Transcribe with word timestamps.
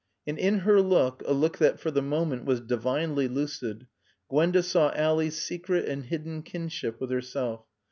And 0.25 0.39
in 0.39 0.61
her 0.61 0.81
look, 0.81 1.21
a 1.27 1.31
look 1.31 1.59
that 1.59 1.79
for 1.79 1.91
the 1.91 2.01
moment 2.01 2.43
was 2.43 2.59
divinely 2.59 3.27
lucid, 3.27 3.85
Gwenda 4.29 4.63
saw 4.63 4.91
Ally's 4.95 5.39
secret 5.39 5.87
and 5.87 6.05
hidden 6.05 6.41
kinship 6.41 6.99
with 6.99 7.11
herself. 7.11 7.67